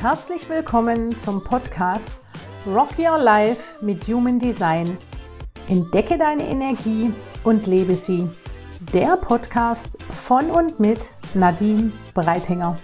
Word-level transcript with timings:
Herzlich 0.00 0.48
willkommen 0.48 1.18
zum 1.18 1.42
Podcast 1.42 2.12
Rock 2.64 2.96
Your 3.00 3.18
Life 3.18 3.84
mit 3.84 4.06
Human 4.06 4.38
Design. 4.38 4.96
Entdecke 5.68 6.16
deine 6.16 6.48
Energie 6.48 7.12
und 7.42 7.66
lebe 7.66 7.96
sie. 7.96 8.30
Der 8.92 9.16
Podcast 9.16 9.88
von 10.24 10.52
und 10.52 10.78
mit 10.78 11.00
Nadine 11.34 11.90
Breitinger. 12.14 12.78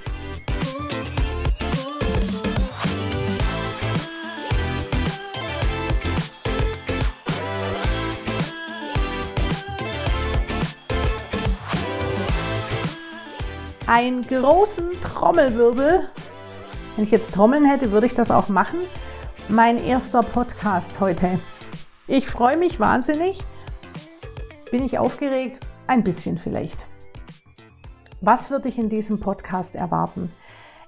Einen 13.86 14.26
großen 14.26 14.90
Trommelwirbel 15.00 16.08
wenn 16.96 17.04
ich 17.04 17.10
jetzt 17.10 17.34
Trommeln 17.34 17.64
hätte, 17.64 17.90
würde 17.90 18.06
ich 18.06 18.14
das 18.14 18.30
auch 18.30 18.48
machen. 18.48 18.78
Mein 19.48 19.78
erster 19.78 20.20
Podcast 20.20 21.00
heute. 21.00 21.38
Ich 22.06 22.28
freue 22.28 22.56
mich 22.56 22.78
wahnsinnig. 22.78 23.38
Bin 24.70 24.84
ich 24.84 24.98
aufgeregt? 24.98 25.60
Ein 25.86 26.04
bisschen 26.04 26.38
vielleicht. 26.38 26.86
Was 28.20 28.50
wird 28.50 28.64
dich 28.64 28.78
in 28.78 28.88
diesem 28.88 29.20
Podcast 29.20 29.74
erwarten? 29.74 30.32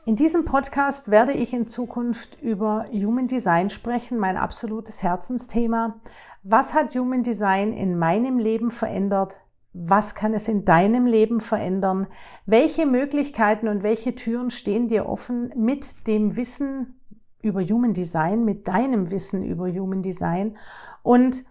In 0.05 0.15
diesem 0.15 0.45
Podcast 0.45 1.10
werde 1.10 1.32
ich 1.32 1.52
in 1.52 1.66
Zukunft 1.66 2.41
über 2.41 2.87
Human 2.93 3.27
Design 3.27 3.70
sprechen, 3.70 4.18
mein 4.18 4.37
absolutes 4.37 5.02
Herzensthema. 5.02 5.96
Was 6.45 6.74
hat 6.74 6.95
Human 6.95 7.24
Design 7.24 7.73
in 7.73 7.98
meinem 7.98 8.38
Leben 8.38 8.70
verändert? 8.70 9.41
Was 9.78 10.14
kann 10.14 10.32
es 10.32 10.48
in 10.48 10.64
deinem 10.64 11.04
Leben 11.04 11.40
verändern? 11.40 12.06
Welche 12.46 12.87
Möglichkeiten 12.87 13.68
und 13.68 13.82
welche 13.82 14.14
Türen 14.14 14.51
stehen 14.51 14.88
dir 14.88 15.06
offen 15.06 15.52
mit 15.54 16.06
dem 16.06 16.34
Wissen 16.37 16.98
über 17.42 17.62
Human 17.62 17.92
Design, 17.92 18.46
mit 18.46 18.66
deinem 18.68 19.10
Wissen 19.10 19.45
über 19.45 19.68
Human 19.70 20.02
Design? 20.02 20.56
Und 21.02 21.45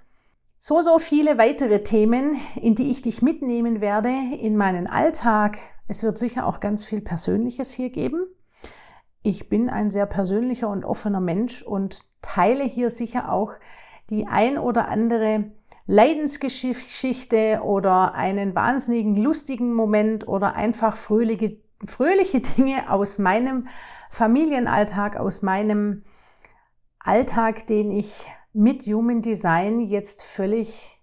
so, 0.58 0.82
so 0.82 0.98
viele 0.98 1.38
weitere 1.38 1.84
Themen, 1.84 2.38
in 2.56 2.74
die 2.74 2.90
ich 2.90 3.04
dich 3.04 3.22
mitnehmen 3.22 3.80
werde 3.80 4.10
in 4.42 4.58
meinen 4.58 4.88
Alltag. 4.88 5.60
Es 5.88 6.02
wird 6.02 6.18
sicher 6.18 6.48
auch 6.48 6.60
ganz 6.60 6.84
viel 6.84 7.02
Persönliches 7.02 7.70
hier 7.70 7.92
geben. 7.92 8.26
Ich 9.22 9.50
bin 9.50 9.70
ein 9.70 9.92
sehr 9.92 10.08
persönlicher 10.08 10.70
und 10.70 10.84
offener 10.84 11.22
Mensch 11.22 11.62
und 11.62 12.04
teile 12.24 12.64
hier 12.64 12.90
sicher 12.90 13.32
auch 13.32 13.54
die 14.10 14.26
ein 14.26 14.58
oder 14.58 14.88
andere 14.88 15.52
Leidensgeschichte 15.88 17.62
oder 17.64 18.16
einen 18.16 18.56
wahnsinnigen 18.56 19.16
lustigen 19.16 19.74
Moment 19.74 20.28
oder 20.28 20.56
einfach 20.56 20.98
fröhliche, 20.98 21.58
fröhliche 21.86 22.42
Dinge 22.42 22.90
aus 22.90 23.20
meinem 23.20 23.68
Familienalltag, 24.10 25.18
aus 25.18 25.42
meinem 25.42 26.04
Alltag, 27.00 27.68
den 27.68 27.92
ich 27.92 28.26
mit 28.52 28.84
Human 28.88 29.22
Design 29.22 29.82
jetzt 29.82 30.24
völlig 30.24 31.00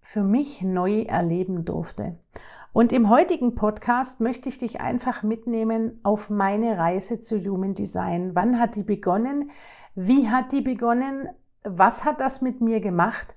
für 0.00 0.24
mich 0.24 0.62
neu 0.62 1.02
erleben 1.02 1.64
durfte. 1.64 2.18
Und 2.72 2.92
im 2.92 3.08
heutigen 3.08 3.54
Podcast 3.54 4.20
möchte 4.20 4.48
ich 4.48 4.58
dich 4.58 4.80
einfach 4.80 5.22
mitnehmen 5.22 6.00
auf 6.02 6.28
meine 6.28 6.76
Reise 6.76 7.20
zu 7.20 7.38
Human 7.44 7.74
Design. 7.74 8.34
Wann 8.34 8.58
hat 8.58 8.74
die 8.74 8.82
begonnen? 8.82 9.50
Wie 9.94 10.28
hat 10.28 10.50
die 10.50 10.60
begonnen? 10.60 11.28
Was 11.62 12.04
hat 12.04 12.20
das 12.20 12.42
mit 12.42 12.60
mir 12.60 12.80
gemacht? 12.80 13.36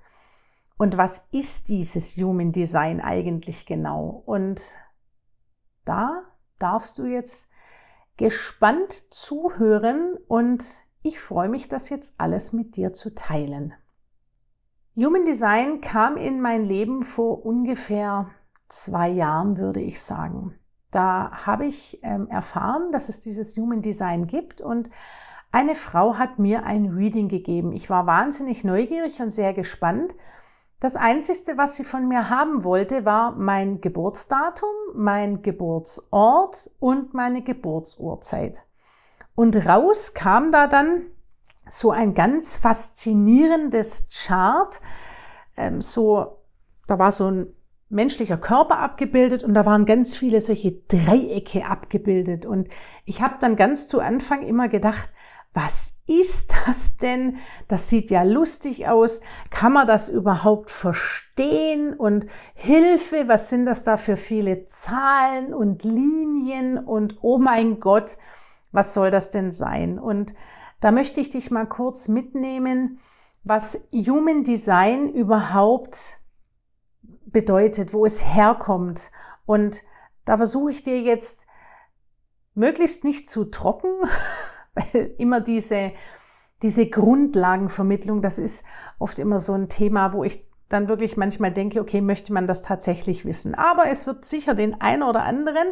Und 0.78 0.98
was 0.98 1.28
ist 1.32 1.70
dieses 1.70 2.16
Human 2.18 2.52
Design 2.52 3.02
eigentlich 3.02 3.66
genau? 3.66 4.22
Und 4.26 4.62
da 5.86 6.24
darfst 6.60 7.00
du 7.00 7.06
jetzt 7.06 7.48
gespannt 8.18 9.06
zuhören 9.12 10.18
und 10.28 10.64
ich 11.02 11.20
freue 11.20 11.50
mich, 11.50 11.68
das 11.68 11.90
jetzt 11.90 12.14
alles 12.18 12.54
mit 12.54 12.76
dir 12.76 12.94
zu 12.94 13.14
teilen. 13.14 13.74
Human 14.96 15.26
Design 15.26 15.82
kam 15.82 16.18
in 16.18 16.42
mein 16.42 16.66
Leben 16.66 17.04
vor 17.04 17.46
ungefähr 17.46 18.30
zwei 18.68 19.10
Jahren, 19.10 19.58
würde 19.58 19.80
ich 19.80 20.02
sagen. 20.02 20.56
Da 20.92 21.46
habe 21.46 21.66
ich 21.66 22.00
ähm, 22.04 22.28
erfahren, 22.28 22.92
dass 22.92 23.10
es 23.10 23.20
dieses 23.20 23.56
Human 23.56 23.82
Design 23.82 24.26
gibt 24.26 24.62
und 24.62 24.90
eine 25.52 25.76
Frau 25.76 26.18
hat 26.18 26.40
mir 26.40 26.66
ein 26.66 26.88
Reading 26.88 27.30
gegeben. 27.30 27.72
Ich 27.72 27.90
war 27.90 28.06
wahnsinnig 28.06 28.64
neugierig 28.64 29.22
und 29.22 29.32
sehr 29.32 29.54
gespannt 29.54 30.14
das 30.80 30.96
Einzige, 30.96 31.58
was 31.58 31.76
sie 31.76 31.84
von 31.84 32.08
mir 32.08 32.30
haben 32.30 32.64
wollte, 32.64 33.04
war 33.04 33.32
mein 33.32 33.82
Geburtsdatum, 33.82 34.70
mein 34.94 35.42
Geburtsort 35.42 36.70
und 36.80 37.14
meine 37.14 37.42
Geburtsurzeit. 37.42 38.62
Und 39.34 39.56
raus 39.56 40.14
kam 40.14 40.52
da 40.52 40.68
dann 40.68 41.08
so 41.70 41.92
ein 41.92 42.14
ganz 42.14 42.56
faszinierendes 42.58 44.08
Chart. 44.10 44.80
Ähm, 45.56 45.82
so, 45.82 46.38
da 46.88 47.00
war 47.00 47.12
so 47.12 47.30
ein 47.30 47.48
menschlicher 47.90 48.38
Körper 48.38 48.80
abgebildet 48.80 49.44
und 49.44 49.54
da 49.54 49.66
waren 49.66 49.86
ganz 49.86 50.16
viele 50.16 50.42
solche 50.42 50.72
Dreiecke 50.72 51.66
abgebildet. 51.66 52.46
Und 52.46 52.70
ich 53.06 53.22
habe 53.22 53.36
dann 53.40 53.56
ganz 53.56 53.88
zu 53.88 54.00
Anfang 54.00 54.44
immer 54.44 54.68
gedacht, 54.68 55.10
was 55.54 55.94
ist 56.08 56.54
das 56.66 56.96
denn? 56.98 57.38
Das 57.68 57.90
sieht 57.90 58.10
ja 58.12 58.24
lustig 58.24 58.88
aus. 58.88 59.20
Kann 59.50 59.74
man 59.74 59.88
das 59.88 60.10
überhaupt 60.10 60.72
verstehen? 60.72 61.94
Und 61.94 62.26
Hilfe, 62.56 63.28
was 63.28 63.50
sind 63.50 63.66
das 63.66 63.84
da 63.84 63.98
für 63.98 64.16
viele 64.16 64.66
Zahlen 64.66 65.54
und 65.54 65.84
Linien? 65.84 66.78
Und 66.78 67.18
oh 67.22 67.38
mein 67.38 67.82
Gott, 67.82 68.18
was 68.72 68.94
soll 68.94 69.12
das 69.12 69.30
denn 69.30 69.52
sein? 69.52 70.00
Und 70.00 70.34
da 70.80 70.92
möchte 70.92 71.20
ich 71.20 71.30
dich 71.30 71.52
mal 71.52 71.66
kurz 71.66 72.08
mitnehmen, 72.08 73.00
was 73.44 73.78
Human 73.92 74.44
Design 74.44 75.10
überhaupt 75.10 76.20
bedeutet, 77.26 77.94
wo 77.94 78.06
es 78.06 78.26
herkommt. 78.26 79.12
Und 79.46 79.84
da 80.24 80.38
versuche 80.38 80.72
ich 80.72 80.84
dir 80.84 81.02
jetzt 81.02 81.46
möglichst 82.54 83.04
nicht 83.04 83.30
zu 83.30 83.46
trocken 83.46 83.92
weil 84.94 85.12
immer 85.18 85.42
diese, 85.42 85.92
diese 86.62 86.88
Grundlagenvermittlung, 86.88 88.22
das 88.22 88.38
ist 88.38 88.64
oft 89.00 89.20
immer 89.20 89.40
so 89.40 89.54
ein 89.54 89.70
Thema, 89.70 90.14
wo 90.14 90.24
ich 90.24 90.46
dann 90.70 90.88
wirklich 90.88 91.18
manchmal 91.18 91.54
denke, 91.54 91.80
okay, 91.80 92.02
möchte 92.02 92.34
man 92.34 92.48
das 92.48 92.62
tatsächlich 92.62 93.26
wissen? 93.26 93.56
Aber 93.56 93.88
es 93.88 94.06
wird 94.06 94.26
sicher 94.26 94.54
den 94.54 94.82
einen 94.82 95.04
oder 95.04 95.24
anderen, 95.24 95.68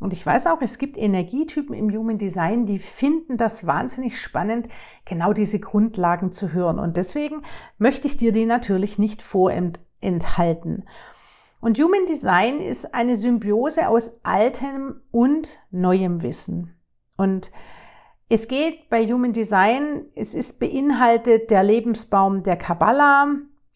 und 0.00 0.12
ich 0.12 0.26
weiß 0.26 0.48
auch, 0.48 0.60
es 0.60 0.78
gibt 0.78 0.98
Energietypen 0.98 1.74
im 1.74 1.90
Human 1.90 2.18
Design, 2.18 2.66
die 2.66 2.78
finden 2.78 3.38
das 3.38 3.66
wahnsinnig 3.66 4.20
spannend, 4.20 4.68
genau 5.04 5.32
diese 5.32 5.60
Grundlagen 5.60 6.32
zu 6.32 6.52
hören. 6.52 6.78
Und 6.78 6.96
deswegen 6.96 7.42
möchte 7.78 8.06
ich 8.06 8.16
dir 8.16 8.32
die 8.32 8.44
natürlich 8.44 8.98
nicht 8.98 9.22
vorenthalten. 9.22 10.84
Und 11.60 11.78
Human 11.78 12.04
Design 12.06 12.60
ist 12.60 12.94
eine 12.94 13.16
Symbiose 13.16 13.88
aus 13.88 14.20
altem 14.24 15.00
und 15.10 15.48
neuem 15.70 16.22
Wissen. 16.22 16.76
Und 17.16 17.50
es 18.28 18.48
geht 18.48 18.88
bei 18.88 19.06
Human 19.06 19.32
Design, 19.32 20.06
es 20.14 20.34
ist 20.34 20.58
beinhaltet 20.58 21.50
der 21.50 21.62
Lebensbaum 21.62 22.42
der 22.42 22.56
Kabbalah, 22.56 23.28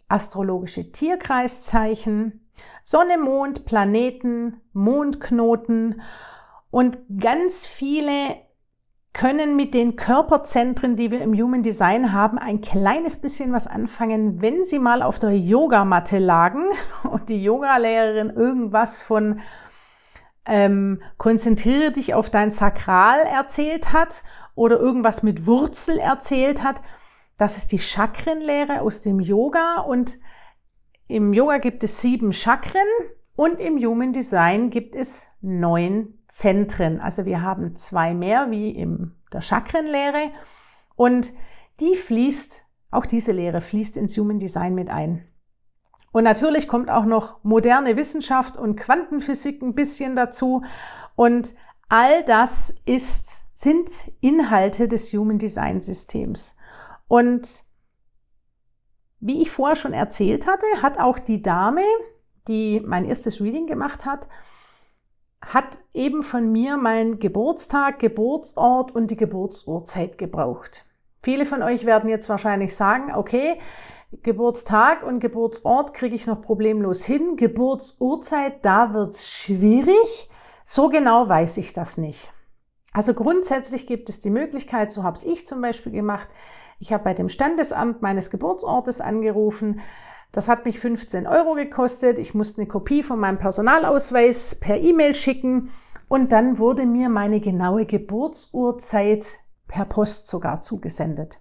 astrologische 0.09 0.91
Tierkreiszeichen, 0.91 2.49
Sonne, 2.83 3.19
Mond, 3.19 3.67
Planeten, 3.67 4.61
Mondknoten 4.73 6.01
und 6.71 6.99
ganz 7.21 7.67
viele 7.67 8.37
können 9.13 9.57
mit 9.57 9.75
den 9.75 9.97
Körperzentren, 9.97 10.97
die 10.97 11.11
wir 11.11 11.21
im 11.21 11.35
Human 11.35 11.63
Design 11.63 12.13
haben, 12.13 12.39
ein 12.39 12.61
kleines 12.61 13.21
bisschen 13.21 13.53
was 13.53 13.67
anfangen, 13.67 14.41
wenn 14.41 14.65
sie 14.65 14.79
mal 14.79 15.03
auf 15.03 15.19
der 15.19 15.37
Yogamatte 15.37 16.19
lagen 16.19 16.65
und 17.03 17.29
die 17.29 17.43
Yogalehrerin 17.43 18.31
irgendwas 18.31 19.01
von 19.01 19.41
ähm, 20.49 21.03
konzentriere 21.19 21.93
dich 21.93 22.15
auf 22.15 22.31
dein 22.31 22.51
Sakral 22.51 23.21
erzählt 23.21 23.93
hat 23.93 24.23
oder 24.55 24.81
irgendwas 24.81 25.23
mit 25.23 25.47
Wurzel 25.47 25.99
erzählt 25.99 26.65
hat. 26.65 26.81
Das 27.37 27.57
ist 27.57 27.71
die 27.71 27.79
Chakrenlehre 27.79 28.81
aus 28.81 29.03
dem 29.03 29.21
Yoga 29.21 29.81
und 29.81 30.19
im 31.07 31.33
Yoga 31.33 31.59
gibt 31.59 31.85
es 31.85 32.01
sieben 32.01 32.33
Chakren 32.33 32.81
und 33.37 33.61
im 33.61 33.79
Human 33.79 34.13
Design 34.13 34.71
gibt 34.71 34.97
es 34.97 35.27
neun 35.41 36.15
Zentren. 36.29 37.01
Also 37.01 37.25
wir 37.27 37.43
haben 37.43 37.77
zwei 37.77 38.15
mehr 38.15 38.51
wie 38.51 38.71
in 38.71 39.13
der 39.33 39.43
Chakrenlehre 39.43 40.33
und 40.97 41.33
die 41.79 41.95
fließt, 41.95 42.65
auch 42.91 43.07
diese 43.07 43.33
Lehre 43.33 43.61
fließt 43.61 43.97
ins 43.99 44.17
Human 44.17 44.39
Design 44.39 44.75
mit 44.75 44.89
ein. 44.89 45.29
Und 46.13 46.25
natürlich 46.25 46.69
kommt 46.69 46.91
auch 46.91 47.05
noch 47.05 47.43
moderne 47.43 47.97
Wissenschaft 47.97 48.57
und 48.57 48.77
Quantenphysik 48.77 49.63
ein 49.63 49.75
bisschen 49.75 50.17
dazu. 50.17 50.63
Und 51.15 51.55
all 51.89 52.25
das 52.25 52.75
ist, 52.87 53.27
sind 53.55 53.91
Inhalte 54.21 54.89
des 54.89 55.13
Human 55.13 55.39
Design 55.39 55.81
Systems. 55.81 56.55
Und 57.09 57.65
wie 59.21 59.43
ich 59.43 59.51
vorher 59.51 59.77
schon 59.77 59.93
erzählt 59.93 60.47
hatte, 60.47 60.67
hat 60.81 60.99
auch 60.99 61.19
die 61.19 61.43
Dame, 61.43 61.83
die 62.47 62.81
mein 62.85 63.05
erstes 63.05 63.41
Reading 63.41 63.67
gemacht 63.67 64.07
hat, 64.07 64.29
hat 65.41 65.79
eben 65.95 66.23
von 66.23 66.51
mir 66.51 66.77
meinen 66.77 67.19
Geburtstag, 67.19 67.99
Geburtsort 67.99 68.93
und 68.93 69.11
die 69.11 69.17
Geburtsurzeit 69.17 70.19
gebraucht. 70.19 70.85
Viele 71.21 71.47
von 71.47 71.63
euch 71.63 71.85
werden 71.85 72.09
jetzt 72.09 72.29
wahrscheinlich 72.29 72.77
sagen, 72.77 73.15
okay, 73.15 73.59
Geburtstag 74.11 75.03
und 75.03 75.21
Geburtsort 75.21 75.93
kriege 75.93 76.15
ich 76.15 76.27
noch 76.27 76.41
problemlos 76.41 77.05
hin. 77.05 77.37
Geburtsurzeit, 77.37 78.65
da 78.65 78.95
wird's 78.95 79.29
schwierig. 79.29 80.31
So 80.65 80.89
genau 80.89 81.29
weiß 81.29 81.59
ich 81.59 81.75
das 81.75 81.99
nicht. 81.99 82.33
Also 82.93 83.13
grundsätzlich 83.13 83.87
gibt 83.87 84.09
es 84.09 84.21
die 84.21 84.31
Möglichkeit, 84.31 84.91
so 84.93 85.03
habe 85.03 85.19
ich 85.25 85.47
zum 85.47 85.61
Beispiel 85.61 85.93
gemacht, 85.93 86.29
ich 86.79 86.93
habe 86.93 87.05
bei 87.05 87.15
dem 87.15 87.29
Standesamt 87.29 88.03
meines 88.03 88.31
Geburtsortes 88.31 89.01
angerufen. 89.01 89.81
Das 90.33 90.49
hat 90.49 90.65
mich 90.65 90.79
15 90.79 91.27
Euro 91.27 91.55
gekostet. 91.55 92.19
Ich 92.19 92.35
musste 92.35 92.61
eine 92.61 92.69
Kopie 92.69 93.03
von 93.03 93.19
meinem 93.19 93.39
Personalausweis 93.39 94.55
per 94.55 94.79
E-Mail 94.79 95.15
schicken 95.15 95.71
und 96.09 96.33
dann 96.33 96.59
wurde 96.59 96.87
mir 96.87 97.09
meine 97.09 97.41
genaue 97.41 97.85
Geburtsurzeit 97.85 99.27
per 99.67 99.85
Post 99.85 100.29
sogar 100.29 100.63
zugesendet. 100.63 101.41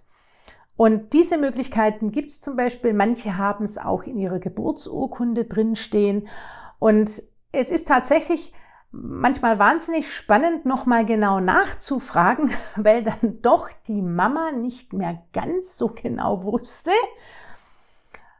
Und 0.78 1.12
diese 1.12 1.38
Möglichkeiten 1.38 2.12
gibt 2.12 2.30
es 2.30 2.40
zum 2.40 2.54
Beispiel. 2.54 2.92
Manche 2.92 3.36
haben 3.36 3.64
es 3.64 3.78
auch 3.78 4.04
in 4.04 4.16
ihrer 4.16 4.38
Geburtsurkunde 4.38 5.44
drinstehen. 5.44 6.28
Und 6.78 7.20
es 7.50 7.72
ist 7.72 7.88
tatsächlich 7.88 8.52
manchmal 8.92 9.58
wahnsinnig 9.58 10.14
spannend, 10.14 10.66
nochmal 10.66 11.04
genau 11.04 11.40
nachzufragen, 11.40 12.52
weil 12.76 13.02
dann 13.02 13.42
doch 13.42 13.68
die 13.88 14.00
Mama 14.00 14.52
nicht 14.52 14.92
mehr 14.92 15.20
ganz 15.32 15.76
so 15.76 15.88
genau 15.88 16.44
wusste, 16.44 16.92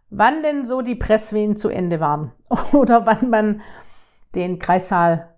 wann 0.09 0.45
denn 0.45 0.65
so 0.65 0.81
die 0.81 0.95
Presswehen 0.95 1.57
zu 1.57 1.71
Ende 1.71 1.99
waren 1.99 2.31
oder 2.73 3.05
wann 3.05 3.31
man 3.31 3.63
den 4.37 4.61
Kreissaal 4.61 5.35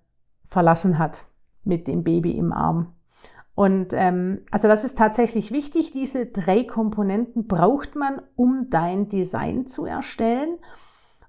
verlassen 0.50 0.98
hat 0.98 1.24
mit 1.64 1.86
dem 1.86 2.04
Baby 2.04 2.32
im 2.32 2.52
Arm. 2.52 2.92
Und 3.54 3.92
ähm, 3.92 4.42
also 4.50 4.68
das 4.68 4.84
ist 4.84 4.96
tatsächlich 4.96 5.50
wichtig. 5.50 5.92
Diese 5.92 6.26
drei 6.26 6.64
Komponenten 6.64 7.46
braucht 7.46 7.94
man, 7.96 8.22
um 8.36 8.68
dein 8.70 9.08
Design 9.08 9.66
zu 9.66 9.84
erstellen. 9.84 10.58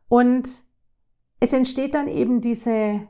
Und 0.08 0.50
es 1.40 1.54
entsteht 1.54 1.94
dann 1.94 2.08
eben 2.08 2.42
diese 2.42 3.02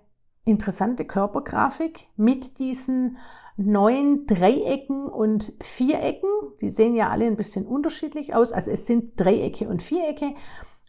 interessante 0.46 1.06
Körpergrafik 1.06 2.08
mit 2.16 2.58
diesen 2.60 3.18
neun 3.58 4.26
Dreiecken 4.26 5.08
und 5.08 5.54
Vierecken. 5.62 6.30
Die 6.62 6.70
sehen 6.70 6.96
ja 6.96 7.10
alle 7.10 7.26
ein 7.26 7.38
bisschen 7.38 7.66
unterschiedlich 7.66 8.34
aus. 8.34 8.52
Also 8.52 8.72
es 8.72 8.88
sind 8.88 9.20
Dreiecke 9.20 9.68
und 9.68 9.84
Vierecke 9.84 10.34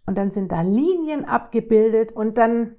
und 0.07 0.17
dann 0.17 0.31
sind 0.31 0.53
da 0.53 0.63
Linien 0.63 1.25
abgebildet 1.25 2.13
und 2.13 2.39
dann 2.39 2.77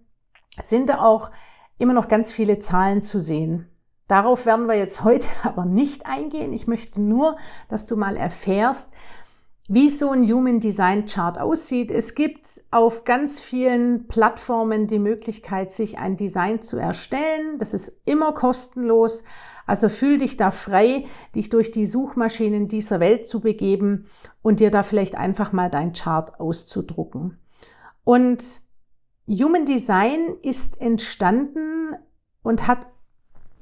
sind 0.62 0.89
da 0.89 1.01
auch 1.01 1.31
immer 1.78 1.94
noch 1.94 2.07
ganz 2.07 2.31
viele 2.31 2.60
Zahlen 2.60 3.01
zu 3.01 3.19
sehen. 3.19 3.68
Darauf 4.08 4.46
werden 4.46 4.68
wir 4.68 4.76
jetzt 4.76 5.04
heute 5.04 5.28
aber 5.44 5.66
nicht 5.66 6.06
eingehen. 6.06 6.54
Ich 6.54 6.68
möchte 6.68 7.02
nur, 7.02 7.38
dass 7.70 7.86
du 7.86 7.96
mal 7.96 8.18
erfährst, 8.18 8.90
wie 9.70 9.90
so 9.90 10.12
ein 10.12 10.30
Human 10.30 10.60
Design 10.60 11.06
Chart 11.06 11.40
aussieht. 11.40 11.90
Es 11.90 12.16
gibt 12.16 12.62
auf 12.70 13.06
ganz 13.06 13.40
vielen 13.40 14.08
Plattformen 14.08 14.88
die 14.88 15.00
Möglichkeit, 15.00 15.72
sich 15.72 15.98
ein 15.98 16.18
Design 16.18 16.62
zu 16.62 16.78
erstellen. 16.78 17.60
Das 17.60 17.74
ist 17.74 18.02
immer 18.04 18.34
kostenlos. 18.34 19.24
Also 19.66 19.88
fühl 19.88 20.18
dich 20.18 20.36
da 20.36 20.52
frei, 20.52 21.06
dich 21.34 21.50
durch 21.50 21.72
die 21.72 21.86
Suchmaschinen 21.86 22.68
dieser 22.68 23.00
Welt 23.00 23.28
zu 23.28 23.40
begeben 23.40 24.08
und 24.42 24.60
dir 24.60 24.70
da 24.70 24.84
vielleicht 24.84 25.16
einfach 25.16 25.54
mal 25.54 25.70
dein 25.70 25.94
Chart 25.94 26.38
auszudrucken. 26.42 27.40
Und 28.04 28.44
Human 29.28 29.66
Design 29.66 30.36
ist 30.42 30.82
entstanden 30.82 31.96
und 32.42 32.68
hat 32.68 32.86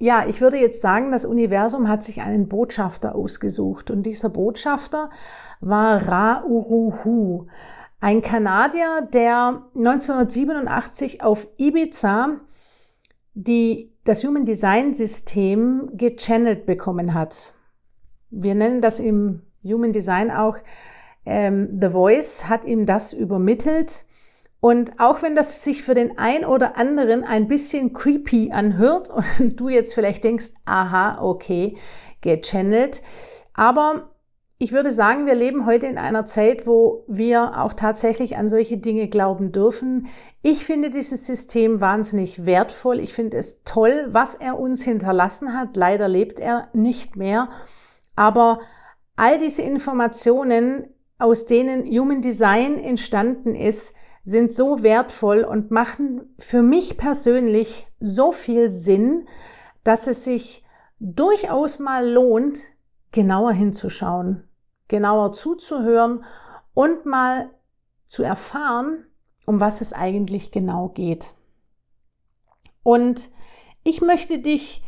ja, 0.01 0.25
ich 0.27 0.41
würde 0.41 0.57
jetzt 0.57 0.81
sagen, 0.81 1.11
das 1.11 1.25
Universum 1.25 1.87
hat 1.87 2.03
sich 2.03 2.21
einen 2.21 2.47
Botschafter 2.47 3.13
ausgesucht 3.13 3.91
und 3.91 4.03
dieser 4.03 4.29
Botschafter 4.29 5.11
war 5.59 6.07
Ra 6.07 6.43
Uruhu, 6.43 7.45
ein 7.99 8.23
Kanadier, 8.23 9.07
der 9.13 9.61
1987 9.75 11.23
auf 11.23 11.47
Ibiza 11.57 12.39
die, 13.35 13.93
das 14.03 14.23
Human 14.23 14.43
Design 14.43 14.95
System 14.95 15.91
gechannelt 15.93 16.65
bekommen 16.65 17.13
hat. 17.13 17.53
Wir 18.31 18.55
nennen 18.55 18.81
das 18.81 18.99
im 18.99 19.43
Human 19.63 19.93
Design 19.93 20.31
auch 20.31 20.57
ähm, 21.27 21.77
The 21.79 21.89
Voice 21.89 22.49
hat 22.49 22.65
ihm 22.65 22.87
das 22.87 23.13
übermittelt 23.13 24.03
und 24.61 24.99
auch 24.99 25.23
wenn 25.23 25.35
das 25.35 25.63
sich 25.63 25.83
für 25.83 25.95
den 25.95 26.19
ein 26.19 26.45
oder 26.45 26.77
anderen 26.77 27.23
ein 27.23 27.47
bisschen 27.47 27.93
creepy 27.93 28.51
anhört 28.51 29.09
und 29.39 29.59
du 29.59 29.67
jetzt 29.67 29.93
vielleicht 29.93 30.23
denkst, 30.23 30.51
aha, 30.65 31.21
okay, 31.21 31.77
gechannelt. 32.21 33.01
Aber 33.53 34.11
ich 34.59 34.71
würde 34.71 34.91
sagen, 34.91 35.25
wir 35.25 35.33
leben 35.33 35.65
heute 35.65 35.87
in 35.87 35.97
einer 35.97 36.27
Zeit, 36.27 36.67
wo 36.67 37.03
wir 37.07 37.59
auch 37.59 37.73
tatsächlich 37.73 38.37
an 38.37 38.47
solche 38.47 38.77
Dinge 38.77 39.07
glauben 39.07 39.51
dürfen. 39.51 40.05
Ich 40.43 40.63
finde 40.63 40.91
dieses 40.91 41.25
System 41.25 41.81
wahnsinnig 41.81 42.45
wertvoll. 42.45 42.99
Ich 42.99 43.15
finde 43.15 43.37
es 43.37 43.63
toll, 43.63 44.09
was 44.11 44.35
er 44.35 44.59
uns 44.59 44.83
hinterlassen 44.83 45.57
hat. 45.57 45.75
Leider 45.75 46.07
lebt 46.07 46.39
er 46.39 46.67
nicht 46.73 47.15
mehr. 47.15 47.49
Aber 48.15 48.59
all 49.15 49.39
diese 49.39 49.63
Informationen, 49.63 50.85
aus 51.17 51.47
denen 51.47 51.83
Human 51.87 52.21
Design 52.21 52.77
entstanden 52.77 53.55
ist, 53.55 53.95
sind 54.23 54.53
so 54.53 54.83
wertvoll 54.83 55.43
und 55.43 55.71
machen 55.71 56.35
für 56.37 56.61
mich 56.61 56.97
persönlich 56.97 57.87
so 57.99 58.31
viel 58.31 58.69
Sinn, 58.69 59.27
dass 59.83 60.07
es 60.07 60.23
sich 60.23 60.63
durchaus 60.99 61.79
mal 61.79 62.07
lohnt, 62.07 62.59
genauer 63.11 63.51
hinzuschauen, 63.51 64.47
genauer 64.87 65.33
zuzuhören 65.33 66.23
und 66.73 67.05
mal 67.05 67.49
zu 68.05 68.23
erfahren, 68.23 69.05
um 69.45 69.59
was 69.59 69.81
es 69.81 69.93
eigentlich 69.93 70.51
genau 70.51 70.89
geht. 70.89 71.33
Und 72.83 73.29
ich 73.83 74.01
möchte 74.01 74.39
dich 74.39 74.83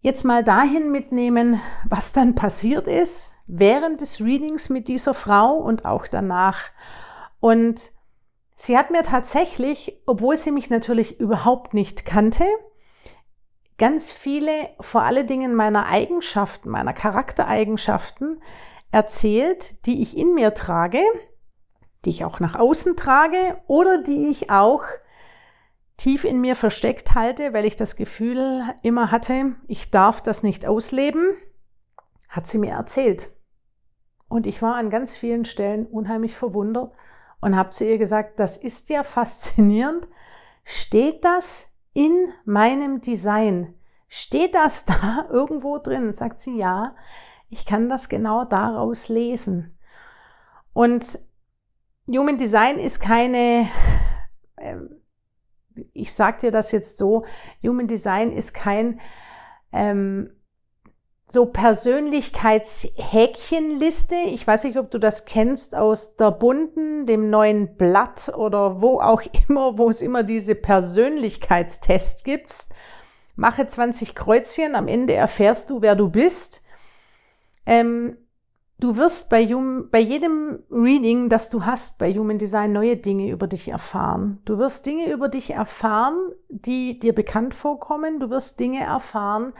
jetzt 0.00 0.24
mal 0.24 0.44
dahin 0.44 0.90
mitnehmen, 0.90 1.60
was 1.88 2.12
dann 2.12 2.34
passiert 2.34 2.86
ist 2.86 3.34
während 3.46 4.00
des 4.00 4.20
Readings 4.20 4.68
mit 4.68 4.88
dieser 4.88 5.14
Frau 5.14 5.54
und 5.56 5.84
auch 5.84 6.06
danach. 6.06 6.58
Und 7.40 7.92
Sie 8.56 8.76
hat 8.76 8.90
mir 8.90 9.02
tatsächlich, 9.02 10.00
obwohl 10.06 10.36
sie 10.36 10.50
mich 10.50 10.70
natürlich 10.70 11.20
überhaupt 11.20 11.74
nicht 11.74 12.06
kannte, 12.06 12.44
ganz 13.78 14.12
viele, 14.12 14.70
vor 14.80 15.02
allen 15.02 15.26
Dingen 15.26 15.54
meiner 15.54 15.86
Eigenschaften, 15.86 16.70
meiner 16.70 16.94
Charaktereigenschaften 16.94 18.42
erzählt, 18.90 19.86
die 19.86 20.00
ich 20.00 20.16
in 20.16 20.32
mir 20.32 20.54
trage, 20.54 21.02
die 22.04 22.10
ich 22.10 22.24
auch 22.24 22.40
nach 22.40 22.54
außen 22.54 22.96
trage 22.96 23.58
oder 23.66 24.02
die 24.02 24.28
ich 24.28 24.50
auch 24.50 24.84
tief 25.98 26.24
in 26.24 26.40
mir 26.40 26.56
versteckt 26.56 27.14
halte, 27.14 27.52
weil 27.52 27.66
ich 27.66 27.76
das 27.76 27.94
Gefühl 27.94 28.62
immer 28.82 29.10
hatte, 29.10 29.54
ich 29.66 29.90
darf 29.90 30.22
das 30.22 30.42
nicht 30.42 30.66
ausleben, 30.66 31.36
hat 32.28 32.46
sie 32.46 32.58
mir 32.58 32.72
erzählt. 32.72 33.30
Und 34.28 34.46
ich 34.46 34.62
war 34.62 34.76
an 34.76 34.90
ganz 34.90 35.16
vielen 35.16 35.44
Stellen 35.44 35.86
unheimlich 35.86 36.36
verwundert, 36.36 36.92
und 37.40 37.56
habe 37.56 37.70
zu 37.70 37.84
ihr 37.84 37.98
gesagt, 37.98 38.38
das 38.38 38.56
ist 38.56 38.88
ja 38.88 39.02
faszinierend. 39.02 40.06
Steht 40.64 41.24
das 41.24 41.70
in 41.92 42.28
meinem 42.44 43.00
Design? 43.00 43.74
Steht 44.08 44.54
das 44.54 44.84
da 44.84 45.26
irgendwo 45.30 45.78
drin? 45.78 46.12
Sagt 46.12 46.40
sie, 46.40 46.56
ja, 46.56 46.94
ich 47.48 47.64
kann 47.66 47.88
das 47.88 48.08
genau 48.08 48.44
daraus 48.44 49.08
lesen. 49.08 49.78
Und 50.72 51.18
Human 52.08 52.38
Design 52.38 52.78
ist 52.78 53.00
keine, 53.00 53.68
ähm, 54.58 55.00
ich 55.92 56.12
sage 56.12 56.40
dir 56.42 56.50
das 56.50 56.70
jetzt 56.72 56.98
so, 56.98 57.24
Human 57.62 57.88
Design 57.88 58.32
ist 58.32 58.54
kein 58.54 59.00
ähm, 59.72 60.35
so 61.28 61.46
Persönlichkeitshäkchenliste. 61.46 64.14
Ich 64.26 64.46
weiß 64.46 64.64
nicht, 64.64 64.76
ob 64.78 64.90
du 64.90 64.98
das 64.98 65.24
kennst 65.24 65.74
aus 65.74 66.14
der 66.16 66.30
bunten, 66.30 67.06
dem 67.06 67.30
neuen 67.30 67.76
Blatt 67.76 68.30
oder 68.36 68.80
wo 68.80 69.00
auch 69.00 69.22
immer, 69.48 69.78
wo 69.78 69.88
es 69.90 70.02
immer 70.02 70.22
diese 70.22 70.54
Persönlichkeitstests 70.54 72.22
gibt. 72.22 72.66
Mache 73.34 73.66
20 73.66 74.14
Kreuzchen, 74.14 74.74
am 74.74 74.88
Ende 74.88 75.14
erfährst 75.14 75.70
du, 75.70 75.82
wer 75.82 75.94
du 75.94 76.08
bist. 76.08 76.62
Ähm, 77.66 78.16
du 78.78 78.96
wirst 78.96 79.28
bei, 79.28 79.46
bei 79.90 80.00
jedem 80.00 80.60
Reading, 80.70 81.28
das 81.28 81.50
du 81.50 81.66
hast 81.66 81.98
bei 81.98 82.14
Human 82.14 82.38
Design, 82.38 82.72
neue 82.72 82.96
Dinge 82.96 83.30
über 83.30 83.46
dich 83.46 83.68
erfahren. 83.68 84.40
Du 84.46 84.56
wirst 84.56 84.86
Dinge 84.86 85.12
über 85.12 85.28
dich 85.28 85.50
erfahren, 85.50 86.16
die 86.48 86.98
dir 86.98 87.14
bekannt 87.14 87.52
vorkommen. 87.52 88.20
Du 88.20 88.30
wirst 88.30 88.58
Dinge 88.58 88.82
erfahren, 88.82 89.52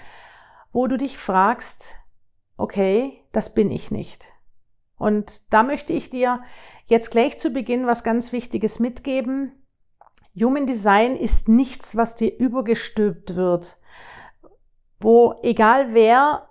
wo 0.77 0.89
du 0.89 0.99
dich 0.99 1.17
fragst, 1.17 1.97
okay, 2.59 3.25
das 3.33 3.55
bin 3.55 3.71
ich 3.71 3.91
nicht. 3.91 4.27
Und 4.99 5.41
da 5.51 5.63
möchte 5.63 5.95
ich 5.95 6.11
dir 6.11 6.43
jetzt 6.85 7.11
gleich 7.11 7.39
zu 7.39 7.49
Beginn 7.49 7.87
was 7.87 8.05
ganz 8.05 8.31
Wichtiges 8.31 8.79
mitgeben. 8.79 9.53
Human 10.39 10.67
Design 10.67 11.17
ist 11.17 11.49
nichts, 11.49 11.97
was 11.97 12.15
dir 12.15 12.39
übergestülpt 12.39 13.37
wird, 13.37 13.79
wo 15.01 15.41
egal 15.43 15.95
wer 15.95 16.51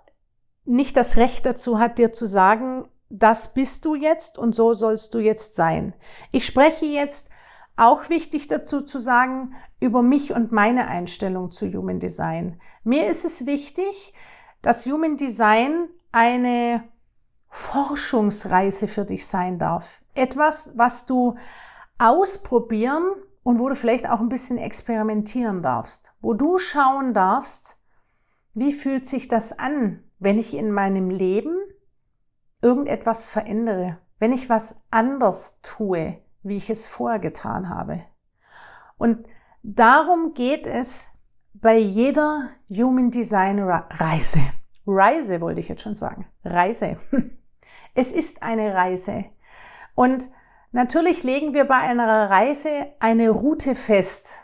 nicht 0.64 0.96
das 0.96 1.16
Recht 1.16 1.46
dazu 1.46 1.78
hat, 1.78 1.98
dir 1.98 2.12
zu 2.12 2.26
sagen, 2.26 2.88
das 3.08 3.54
bist 3.54 3.84
du 3.84 3.94
jetzt 3.94 4.38
und 4.38 4.56
so 4.56 4.74
sollst 4.74 5.14
du 5.14 5.20
jetzt 5.20 5.54
sein. 5.54 5.94
Ich 6.32 6.44
spreche 6.44 6.86
jetzt 6.86 7.30
auch 7.76 8.08
wichtig 8.08 8.48
dazu 8.48 8.82
zu 8.82 8.98
sagen 8.98 9.54
über 9.80 10.02
mich 10.02 10.32
und 10.32 10.52
meine 10.52 10.88
Einstellung 10.88 11.50
zu 11.50 11.66
Human 11.66 12.00
Design. 12.00 12.60
Mir 12.84 13.08
ist 13.08 13.24
es 13.24 13.46
wichtig, 13.46 14.14
dass 14.62 14.86
Human 14.86 15.16
Design 15.16 15.88
eine 16.12 16.84
Forschungsreise 17.50 18.88
für 18.88 19.04
dich 19.04 19.26
sein 19.26 19.58
darf. 19.58 19.86
Etwas, 20.14 20.72
was 20.76 21.06
du 21.06 21.36
ausprobieren 21.98 23.04
und 23.42 23.58
wo 23.58 23.68
du 23.68 23.76
vielleicht 23.76 24.08
auch 24.08 24.20
ein 24.20 24.28
bisschen 24.28 24.58
experimentieren 24.58 25.62
darfst, 25.62 26.12
wo 26.20 26.34
du 26.34 26.58
schauen 26.58 27.14
darfst, 27.14 27.78
wie 28.54 28.72
fühlt 28.72 29.06
sich 29.06 29.28
das 29.28 29.58
an, 29.58 30.02
wenn 30.18 30.38
ich 30.38 30.54
in 30.54 30.72
meinem 30.72 31.10
Leben 31.10 31.56
irgendetwas 32.62 33.26
verändere, 33.26 33.98
wenn 34.18 34.32
ich 34.32 34.48
was 34.48 34.80
anders 34.90 35.58
tue, 35.62 36.18
wie 36.46 36.56
ich 36.56 36.70
es 36.70 36.86
vorher 36.86 37.18
getan 37.18 37.68
habe. 37.68 38.02
Und 38.98 39.26
darum 39.62 40.34
geht 40.34 40.66
es 40.66 41.08
bei 41.54 41.78
jeder 41.78 42.50
Human 42.68 43.10
Design 43.10 43.60
Reise. 43.60 44.40
Reise 44.86 45.40
wollte 45.40 45.60
ich 45.60 45.68
jetzt 45.68 45.82
schon 45.82 45.94
sagen. 45.94 46.26
Reise. 46.44 46.98
Es 47.98 48.12
ist 48.12 48.42
eine 48.42 48.74
Reise. 48.74 49.24
Und 49.94 50.30
natürlich 50.70 51.22
legen 51.22 51.54
wir 51.54 51.64
bei 51.64 51.76
einer 51.76 52.28
Reise 52.28 52.88
eine 53.00 53.30
Route 53.30 53.74
fest. 53.74 54.38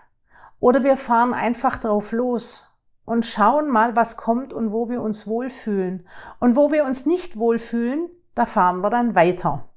Oder 0.58 0.84
wir 0.84 0.96
fahren 0.96 1.34
einfach 1.34 1.76
drauf 1.76 2.12
los 2.12 2.66
und 3.04 3.26
schauen 3.26 3.68
mal, 3.68 3.94
was 3.94 4.16
kommt 4.16 4.54
und 4.54 4.72
wo 4.72 4.88
wir 4.88 5.02
uns 5.02 5.26
wohlfühlen. 5.26 6.08
Und 6.40 6.56
wo 6.56 6.72
wir 6.72 6.86
uns 6.86 7.04
nicht 7.04 7.36
wohlfühlen, 7.36 8.08
da 8.34 8.46
fahren 8.46 8.80
wir 8.80 8.88
dann 8.88 9.14
weiter 9.14 9.68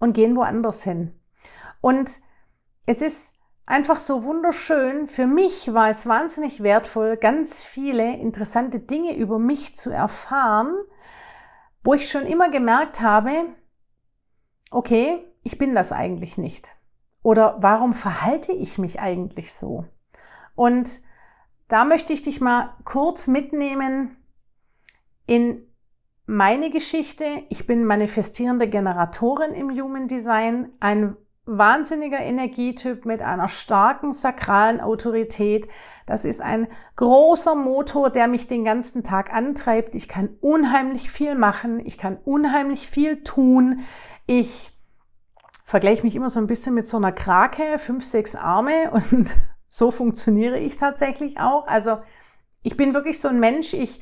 und 0.00 0.12
gehen 0.12 0.34
woanders 0.34 0.82
hin. 0.82 1.12
Und 1.84 2.22
es 2.86 3.02
ist 3.02 3.38
einfach 3.66 3.98
so 3.98 4.24
wunderschön. 4.24 5.06
Für 5.06 5.26
mich 5.26 5.74
war 5.74 5.90
es 5.90 6.06
wahnsinnig 6.06 6.62
wertvoll, 6.62 7.18
ganz 7.18 7.62
viele 7.62 8.16
interessante 8.16 8.80
Dinge 8.80 9.14
über 9.14 9.38
mich 9.38 9.76
zu 9.76 9.90
erfahren, 9.90 10.74
wo 11.82 11.92
ich 11.92 12.08
schon 12.08 12.24
immer 12.24 12.50
gemerkt 12.50 13.02
habe, 13.02 13.48
okay, 14.70 15.30
ich 15.42 15.58
bin 15.58 15.74
das 15.74 15.92
eigentlich 15.92 16.38
nicht. 16.38 16.74
Oder 17.22 17.58
warum 17.60 17.92
verhalte 17.92 18.52
ich 18.52 18.78
mich 18.78 18.98
eigentlich 19.00 19.52
so? 19.52 19.84
Und 20.54 21.02
da 21.68 21.84
möchte 21.84 22.14
ich 22.14 22.22
dich 22.22 22.40
mal 22.40 22.74
kurz 22.86 23.26
mitnehmen 23.26 24.16
in 25.26 25.66
meine 26.24 26.70
Geschichte. 26.70 27.42
Ich 27.50 27.66
bin 27.66 27.84
manifestierende 27.84 28.70
Generatorin 28.70 29.52
im 29.52 29.68
Human 29.70 30.08
Design, 30.08 30.72
ein 30.80 31.18
wahnsinniger 31.46 32.20
Energietyp 32.20 33.04
mit 33.04 33.20
einer 33.20 33.48
starken 33.48 34.12
sakralen 34.12 34.80
Autorität. 34.80 35.68
Das 36.06 36.24
ist 36.24 36.40
ein 36.40 36.68
großer 36.96 37.54
Motor, 37.54 38.10
der 38.10 38.28
mich 38.28 38.46
den 38.46 38.64
ganzen 38.64 39.04
Tag 39.04 39.32
antreibt. 39.32 39.94
Ich 39.94 40.08
kann 40.08 40.30
unheimlich 40.40 41.10
viel 41.10 41.34
machen. 41.34 41.84
Ich 41.84 41.98
kann 41.98 42.18
unheimlich 42.24 42.88
viel 42.88 43.22
tun. 43.22 43.80
Ich 44.26 44.72
vergleiche 45.64 46.02
mich 46.02 46.16
immer 46.16 46.30
so 46.30 46.40
ein 46.40 46.46
bisschen 46.46 46.74
mit 46.74 46.88
so 46.88 46.96
einer 46.96 47.12
Krake, 47.12 47.78
fünf, 47.78 48.04
sechs 48.04 48.34
Arme 48.34 48.90
und 49.10 49.34
so 49.68 49.90
funktioniere 49.90 50.58
ich 50.58 50.76
tatsächlich 50.78 51.40
auch. 51.40 51.66
Also 51.66 51.98
ich 52.62 52.76
bin 52.76 52.94
wirklich 52.94 53.20
so 53.20 53.28
ein 53.28 53.40
Mensch. 53.40 53.74
Ich 53.74 54.00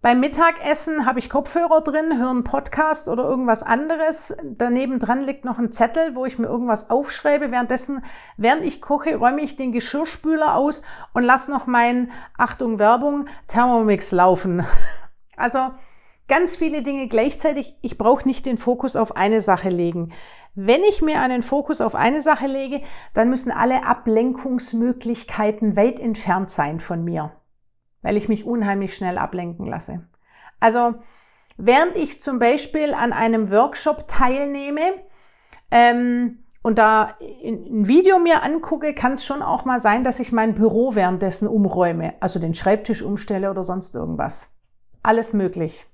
beim 0.00 0.20
Mittagessen 0.20 1.06
habe 1.06 1.18
ich 1.18 1.28
Kopfhörer 1.28 1.80
drin, 1.80 2.18
höre 2.18 2.30
einen 2.30 2.44
Podcast 2.44 3.08
oder 3.08 3.24
irgendwas 3.24 3.64
anderes. 3.64 4.32
Daneben 4.44 5.00
dran 5.00 5.24
liegt 5.24 5.44
noch 5.44 5.58
ein 5.58 5.72
Zettel, 5.72 6.14
wo 6.14 6.24
ich 6.24 6.38
mir 6.38 6.46
irgendwas 6.46 6.88
aufschreibe. 6.88 7.50
Währenddessen, 7.50 8.04
während 8.36 8.64
ich 8.64 8.80
koche, 8.80 9.16
räume 9.16 9.40
ich 9.40 9.56
den 9.56 9.72
Geschirrspüler 9.72 10.54
aus 10.54 10.82
und 11.14 11.24
lasse 11.24 11.50
noch 11.50 11.66
meinen, 11.66 12.12
Achtung 12.36 12.78
Werbung, 12.78 13.26
Thermomix 13.48 14.12
laufen. 14.12 14.64
Also 15.40 15.70
ganz 16.26 16.56
viele 16.56 16.82
Dinge 16.82 17.06
gleichzeitig. 17.06 17.76
Ich 17.80 17.96
brauche 17.96 18.26
nicht 18.26 18.44
den 18.44 18.56
Fokus 18.56 18.96
auf 18.96 19.14
eine 19.14 19.38
Sache 19.38 19.68
legen. 19.68 20.12
Wenn 20.56 20.82
ich 20.82 21.00
mir 21.00 21.20
einen 21.20 21.42
Fokus 21.42 21.80
auf 21.80 21.94
eine 21.94 22.22
Sache 22.22 22.48
lege, 22.48 22.82
dann 23.14 23.30
müssen 23.30 23.52
alle 23.52 23.86
Ablenkungsmöglichkeiten 23.86 25.76
weit 25.76 26.00
entfernt 26.00 26.50
sein 26.50 26.80
von 26.80 27.04
mir 27.04 27.30
weil 28.02 28.16
ich 28.16 28.28
mich 28.28 28.44
unheimlich 28.44 28.94
schnell 28.94 29.18
ablenken 29.18 29.66
lasse. 29.66 30.06
Also 30.60 30.94
während 31.56 31.96
ich 31.96 32.20
zum 32.20 32.38
Beispiel 32.38 32.94
an 32.94 33.12
einem 33.12 33.50
Workshop 33.50 34.08
teilnehme 34.08 34.94
ähm, 35.70 36.44
und 36.62 36.78
da 36.78 37.16
ein 37.20 37.86
Video 37.88 38.18
mir 38.18 38.42
angucke, 38.42 38.94
kann 38.94 39.14
es 39.14 39.24
schon 39.24 39.42
auch 39.42 39.64
mal 39.64 39.80
sein, 39.80 40.04
dass 40.04 40.20
ich 40.20 40.32
mein 40.32 40.54
Büro 40.54 40.94
währenddessen 40.94 41.48
umräume, 41.48 42.14
also 42.20 42.38
den 42.38 42.54
Schreibtisch 42.54 43.02
umstelle 43.02 43.50
oder 43.50 43.62
sonst 43.62 43.94
irgendwas. 43.94 44.48
Alles 45.02 45.32
möglich. 45.32 45.86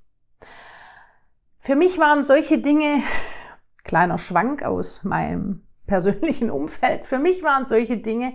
Für 1.60 1.76
mich 1.76 1.98
waren 1.98 2.24
solche 2.24 2.58
Dinge, 2.58 3.02
kleiner 3.84 4.18
Schwank 4.18 4.62
aus 4.62 5.02
meinem 5.04 5.62
persönlichen 5.86 6.50
Umfeld, 6.50 7.06
für 7.06 7.18
mich 7.18 7.42
waren 7.42 7.66
solche 7.66 7.98
Dinge 7.98 8.32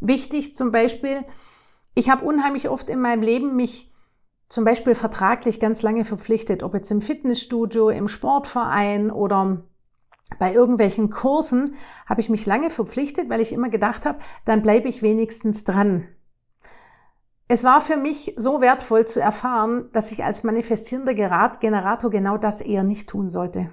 wichtig, 0.00 0.54
zum 0.54 0.72
Beispiel, 0.72 1.24
ich 1.96 2.10
habe 2.10 2.24
unheimlich 2.24 2.68
oft 2.68 2.90
in 2.90 3.00
meinem 3.00 3.22
Leben 3.22 3.56
mich 3.56 3.90
zum 4.48 4.64
Beispiel 4.64 4.94
vertraglich 4.94 5.58
ganz 5.58 5.82
lange 5.82 6.04
verpflichtet, 6.04 6.62
ob 6.62 6.74
jetzt 6.74 6.90
im 6.90 7.00
Fitnessstudio, 7.00 7.88
im 7.88 8.06
Sportverein 8.06 9.10
oder 9.10 9.64
bei 10.38 10.52
irgendwelchen 10.52 11.08
Kursen, 11.08 11.76
habe 12.06 12.20
ich 12.20 12.28
mich 12.28 12.44
lange 12.44 12.68
verpflichtet, 12.68 13.30
weil 13.30 13.40
ich 13.40 13.52
immer 13.52 13.70
gedacht 13.70 14.04
habe, 14.04 14.18
dann 14.44 14.62
bleibe 14.62 14.88
ich 14.88 15.00
wenigstens 15.02 15.64
dran. 15.64 16.06
Es 17.48 17.64
war 17.64 17.80
für 17.80 17.96
mich 17.96 18.34
so 18.36 18.60
wertvoll 18.60 19.06
zu 19.06 19.20
erfahren, 19.20 19.88
dass 19.92 20.12
ich 20.12 20.22
als 20.22 20.44
manifestierender 20.44 21.14
Generator 21.14 22.10
genau 22.10 22.36
das 22.36 22.60
eher 22.60 22.82
nicht 22.82 23.08
tun 23.08 23.30
sollte. 23.30 23.70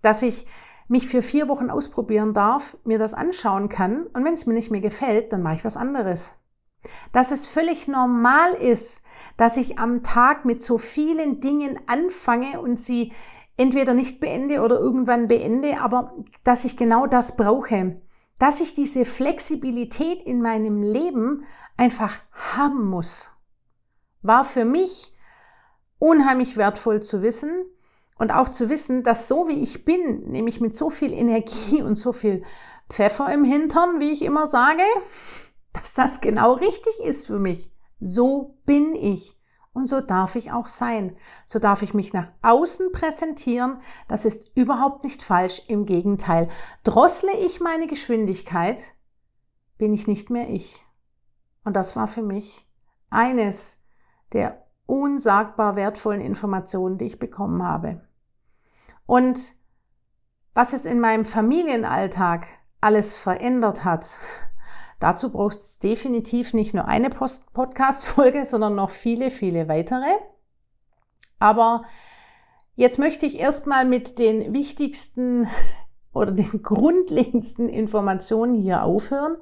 Dass 0.00 0.22
ich 0.22 0.46
mich 0.88 1.06
für 1.06 1.22
vier 1.22 1.48
Wochen 1.48 1.70
ausprobieren 1.70 2.34
darf, 2.34 2.76
mir 2.82 2.98
das 2.98 3.14
anschauen 3.14 3.68
kann 3.68 4.06
und 4.08 4.24
wenn 4.24 4.34
es 4.34 4.46
mir 4.46 4.54
nicht 4.54 4.72
mehr 4.72 4.80
gefällt, 4.80 5.32
dann 5.32 5.42
mache 5.42 5.54
ich 5.54 5.64
was 5.64 5.76
anderes. 5.76 6.36
Dass 7.12 7.30
es 7.30 7.46
völlig 7.46 7.88
normal 7.88 8.54
ist, 8.54 9.02
dass 9.36 9.56
ich 9.56 9.78
am 9.78 10.02
Tag 10.02 10.44
mit 10.44 10.62
so 10.62 10.78
vielen 10.78 11.40
Dingen 11.40 11.78
anfange 11.86 12.60
und 12.60 12.78
sie 12.78 13.12
entweder 13.56 13.94
nicht 13.94 14.20
beende 14.20 14.60
oder 14.62 14.78
irgendwann 14.78 15.28
beende, 15.28 15.80
aber 15.80 16.14
dass 16.44 16.64
ich 16.64 16.76
genau 16.76 17.06
das 17.06 17.36
brauche. 17.36 18.00
Dass 18.38 18.60
ich 18.60 18.74
diese 18.74 19.04
Flexibilität 19.04 20.22
in 20.22 20.42
meinem 20.42 20.82
Leben 20.82 21.44
einfach 21.76 22.16
haben 22.32 22.86
muss. 22.86 23.30
War 24.22 24.44
für 24.44 24.64
mich 24.64 25.14
unheimlich 25.98 26.56
wertvoll 26.56 27.02
zu 27.02 27.22
wissen 27.22 27.64
und 28.18 28.32
auch 28.32 28.48
zu 28.48 28.68
wissen, 28.68 29.04
dass 29.04 29.28
so 29.28 29.48
wie 29.48 29.62
ich 29.62 29.84
bin, 29.84 30.30
nämlich 30.30 30.60
mit 30.60 30.76
so 30.76 30.90
viel 30.90 31.12
Energie 31.12 31.82
und 31.82 31.96
so 31.96 32.12
viel 32.12 32.42
Pfeffer 32.88 33.32
im 33.32 33.44
Hintern, 33.44 34.00
wie 34.00 34.10
ich 34.10 34.22
immer 34.22 34.46
sage, 34.46 34.82
dass 35.72 35.94
das 35.94 36.20
genau 36.20 36.54
richtig 36.54 37.00
ist 37.00 37.26
für 37.26 37.38
mich. 37.38 37.70
So 38.00 38.58
bin 38.64 38.94
ich. 38.94 39.38
Und 39.74 39.86
so 39.86 40.00
darf 40.00 40.36
ich 40.36 40.52
auch 40.52 40.68
sein. 40.68 41.16
So 41.46 41.58
darf 41.58 41.82
ich 41.82 41.94
mich 41.94 42.12
nach 42.12 42.28
außen 42.42 42.92
präsentieren. 42.92 43.80
Das 44.06 44.26
ist 44.26 44.54
überhaupt 44.54 45.02
nicht 45.04 45.22
falsch. 45.22 45.62
Im 45.66 45.86
Gegenteil. 45.86 46.48
Drossle 46.84 47.32
ich 47.38 47.60
meine 47.60 47.86
Geschwindigkeit, 47.86 48.92
bin 49.78 49.94
ich 49.94 50.06
nicht 50.06 50.28
mehr 50.28 50.50
ich. 50.50 50.84
Und 51.64 51.74
das 51.74 51.96
war 51.96 52.06
für 52.06 52.22
mich 52.22 52.68
eines 53.10 53.80
der 54.32 54.66
unsagbar 54.86 55.76
wertvollen 55.76 56.20
Informationen, 56.20 56.98
die 56.98 57.06
ich 57.06 57.18
bekommen 57.18 57.62
habe. 57.62 58.02
Und 59.06 59.54
was 60.54 60.72
es 60.74 60.84
in 60.84 61.00
meinem 61.00 61.24
Familienalltag 61.24 62.46
alles 62.80 63.14
verändert 63.14 63.84
hat, 63.84 64.18
Dazu 65.02 65.32
braucht 65.32 65.62
es 65.62 65.80
definitiv 65.80 66.54
nicht 66.54 66.74
nur 66.74 66.86
eine 66.86 67.10
Podcast-Folge, 67.10 68.44
sondern 68.44 68.76
noch 68.76 68.90
viele, 68.90 69.32
viele 69.32 69.66
weitere. 69.66 70.06
Aber 71.40 71.82
jetzt 72.76 73.00
möchte 73.00 73.26
ich 73.26 73.40
erstmal 73.40 73.84
mit 73.84 74.20
den 74.20 74.52
wichtigsten 74.52 75.48
oder 76.12 76.30
den 76.30 76.62
grundlegendsten 76.62 77.68
Informationen 77.68 78.54
hier 78.54 78.84
aufhören. 78.84 79.38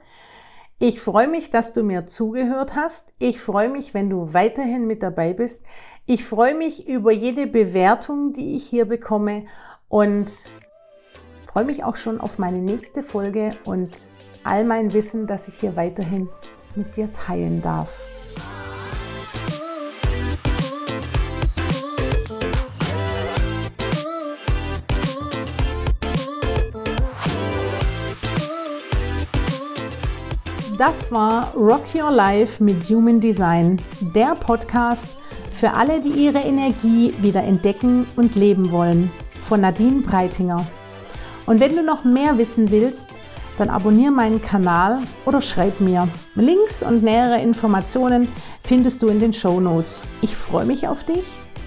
Ich 0.79 0.99
freue 0.99 1.29
mich, 1.29 1.51
dass 1.51 1.75
du 1.75 1.83
mir 1.83 2.07
zugehört 2.07 2.75
hast. 2.75 3.13
Ich 3.19 3.39
freue 3.39 3.69
mich, 3.69 3.93
wenn 3.93 4.09
du 4.09 4.33
weiterhin 4.33 4.87
mit 4.87 5.03
dabei 5.03 5.35
bist. 5.35 5.63
Ich 6.07 6.25
freue 6.25 6.55
mich 6.55 6.89
über 6.89 7.13
jede 7.13 7.47
Bewertung, 7.47 8.33
die 8.33 8.57
ich 8.57 8.67
hier 8.67 8.87
bekomme. 8.87 9.45
Und 9.91 10.33
freue 11.53 11.65
mich 11.65 11.83
auch 11.83 11.97
schon 11.97 12.21
auf 12.21 12.39
meine 12.39 12.59
nächste 12.59 13.03
Folge 13.03 13.51
und 13.65 13.91
all 14.45 14.65
mein 14.65 14.93
Wissen, 14.93 15.27
das 15.27 15.49
ich 15.49 15.55
hier 15.59 15.75
weiterhin 15.75 16.29
mit 16.77 16.97
dir 16.97 17.09
teilen 17.13 17.61
darf. 17.61 17.89
Das 30.79 31.11
war 31.11 31.53
Rock 31.57 31.83
Your 31.95 32.13
Life 32.13 32.63
mit 32.63 32.85
Human 32.89 33.21
Design, 33.21 33.83
der 34.15 34.37
Podcast 34.37 35.05
für 35.59 35.73
alle, 35.75 36.01
die 36.01 36.11
ihre 36.11 36.39
Energie 36.39 37.13
wieder 37.21 37.43
entdecken 37.43 38.07
und 38.17 38.37
leben 38.37 38.71
wollen, 38.71 39.11
von 39.47 39.61
Nadine 39.61 40.01
Breitinger. 40.01 40.65
Und 41.47 41.61
wenn 41.61 41.77
du 41.77 41.83
noch 41.83 42.05
mehr 42.05 42.39
wissen 42.39 42.71
willst, 42.71 43.09
dann 43.59 43.69
abonniere 43.69 44.13
meinen 44.13 44.41
Kanal 44.41 45.01
oder 45.27 45.43
schreib 45.43 45.81
mir. 45.81 46.09
Links 46.35 46.83
und 46.83 47.03
nähere 47.03 47.41
Informationen 47.41 48.29
findest 48.65 49.03
du 49.03 49.09
in 49.09 49.21
den 49.21 49.35
Show 49.35 49.61
Notes. 49.61 50.01
Ich 50.23 50.35
freue 50.35 50.65
mich 50.65 50.89
auf 50.89 51.05
dich 51.05 51.25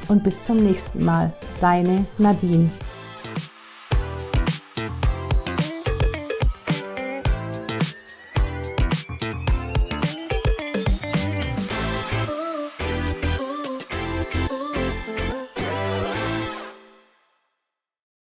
und 0.08 0.24
bis 0.24 0.46
zum 0.46 0.63
nächsten 0.63 1.06
Mal. 1.06 1.34
Deine 1.62 2.06
Nadine. 2.18 2.70